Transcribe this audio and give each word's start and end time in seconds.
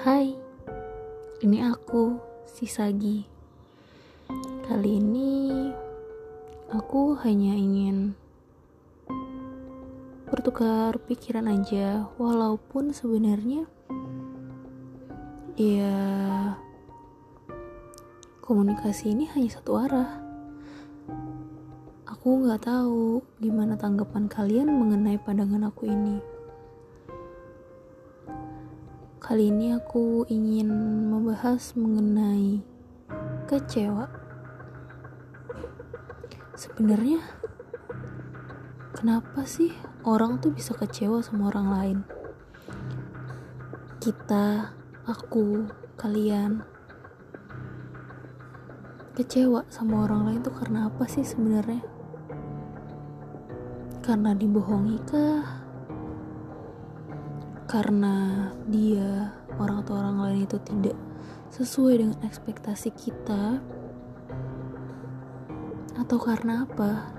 Hai, 0.00 0.32
ini 1.44 1.60
aku, 1.60 2.16
si 2.48 2.64
Sagi. 2.64 3.20
Kali 4.64 4.96
ini 4.96 5.68
aku 6.72 7.20
hanya 7.20 7.52
ingin 7.52 8.16
bertukar 10.24 10.96
pikiran 11.04 11.52
aja, 11.52 12.08
walaupun 12.16 12.96
sebenarnya 12.96 13.68
ya 15.60 16.00
komunikasi 18.40 19.12
ini 19.12 19.28
hanya 19.36 19.52
satu 19.52 19.84
arah. 19.84 20.16
Aku 22.08 22.48
nggak 22.48 22.64
tahu 22.64 23.20
gimana 23.36 23.76
tanggapan 23.76 24.32
kalian 24.32 24.72
mengenai 24.72 25.20
pandangan 25.20 25.68
aku 25.68 25.92
ini. 25.92 26.39
Kali 29.30 29.46
ini 29.46 29.70
aku 29.70 30.26
ingin 30.26 30.66
membahas 31.06 31.78
mengenai 31.78 32.66
kecewa. 33.46 34.10
Sebenarnya 36.58 37.22
kenapa 38.90 39.46
sih 39.46 39.70
orang 40.02 40.42
tuh 40.42 40.50
bisa 40.50 40.74
kecewa 40.74 41.22
sama 41.22 41.46
orang 41.46 41.68
lain? 41.70 41.98
Kita, 44.02 44.74
aku, 45.06 45.62
kalian 45.94 46.66
kecewa 49.14 49.62
sama 49.70 50.10
orang 50.10 50.26
lain 50.26 50.40
tuh 50.42 50.58
karena 50.58 50.90
apa 50.90 51.06
sih 51.06 51.22
sebenarnya? 51.22 51.86
Karena 54.02 54.34
dibohongi 54.34 54.98
kah? 55.06 55.59
Karena 57.70 58.50
dia 58.66 59.30
orang 59.62 59.86
atau 59.86 59.94
orang 59.94 60.18
lain 60.18 60.42
itu 60.42 60.58
tidak 60.66 60.98
sesuai 61.54 62.02
dengan 62.02 62.18
ekspektasi 62.26 62.90
kita? 62.90 63.62
Atau 65.94 66.18
karena 66.18 66.66
apa? 66.66 67.14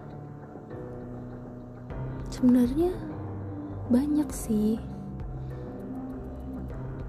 Sebenarnya 2.28 2.92
banyak 3.88 4.28
sih 4.36 4.76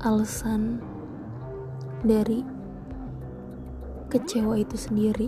alasan 0.06 0.78
dari 2.06 2.46
kecewa 4.06 4.54
itu 4.54 4.78
sendiri. 4.78 5.26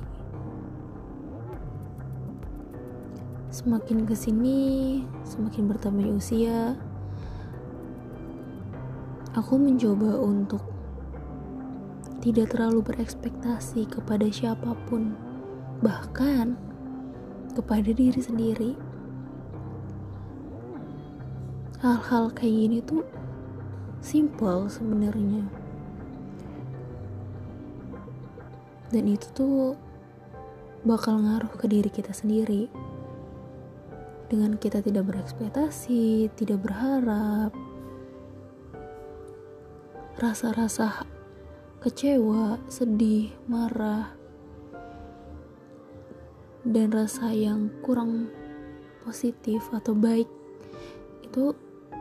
Semakin 3.51 4.07
ke 4.07 4.15
sini, 4.15 5.03
semakin 5.27 5.67
bertambahnya 5.67 6.15
usia, 6.15 6.79
aku 9.35 9.59
mencoba 9.59 10.15
untuk 10.23 10.63
tidak 12.23 12.55
terlalu 12.55 12.81
berekspektasi 12.81 13.91
kepada 13.91 14.31
siapa 14.31 14.73
pun, 14.87 15.13
bahkan 15.83 16.55
kepada 17.53 17.91
diri 17.91 18.23
sendiri. 18.23 18.73
Hal-hal 21.85 22.33
kayak 22.33 22.55
gini 22.55 22.79
tuh 22.81 23.05
simple 24.01 24.73
sebenarnya, 24.73 25.45
dan 28.89 29.05
itu 29.05 29.29
tuh 29.37 29.77
bakal 30.87 31.21
ngaruh 31.21 31.53
ke 31.61 31.69
diri 31.69 31.93
kita 31.93 32.17
sendiri 32.17 32.73
dengan 34.33 34.57
kita 34.57 34.81
tidak 34.81 35.13
berekspektasi, 35.13 36.33
tidak 36.41 36.65
berharap, 36.65 37.53
rasa-rasa 40.15 41.03
kecewa, 41.83 42.57
sedih, 42.71 43.35
marah, 43.51 44.15
dan 46.65 46.89
rasa 46.95 47.35
yang 47.35 47.69
kurang 47.85 48.33
positif 49.05 49.69
atau 49.75 49.93
baik 49.93 50.31
itu 51.21 51.53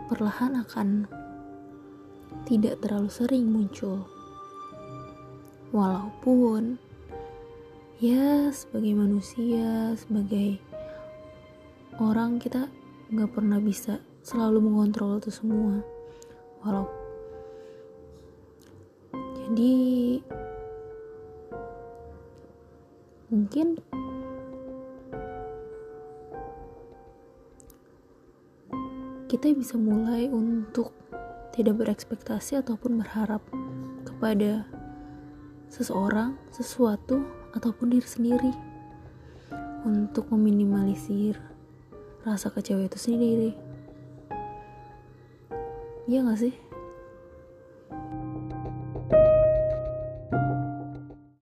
perlahan 0.07 0.61
akan 0.63 1.09
tidak 2.45 2.79
terlalu 2.79 3.09
sering 3.09 3.49
muncul. 3.49 4.07
Walaupun 5.73 6.77
ya 7.97 8.53
sebagai 8.53 8.93
manusia, 8.93 9.97
sebagai 9.97 10.61
orang 11.97 12.37
kita 12.37 12.69
nggak 13.09 13.31
pernah 13.33 13.57
bisa 13.57 13.99
selalu 14.23 14.63
mengontrol 14.63 15.19
itu 15.19 15.29
semua 15.29 15.83
walau 16.63 17.02
jadi 19.43 19.75
mungkin 23.33 23.67
kita 29.27 29.49
bisa 29.57 29.75
mulai 29.81 30.29
untuk 30.29 30.93
tidak 31.57 31.81
berekspektasi 31.81 32.61
ataupun 32.61 33.01
berharap 33.01 33.41
kepada 34.05 34.65
seseorang, 35.73 36.37
sesuatu, 36.53 37.25
ataupun 37.57 37.97
diri 37.97 38.05
sendiri 38.05 38.53
untuk 39.85 40.29
meminimalisir 40.33 41.37
rasa 42.21 42.53
kecewa 42.53 42.85
itu 42.85 42.97
sendiri. 43.01 43.51
Iya 46.05 46.29
gak 46.29 46.39
sih? 46.39 46.53